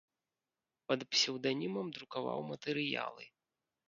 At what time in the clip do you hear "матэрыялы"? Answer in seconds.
2.51-3.23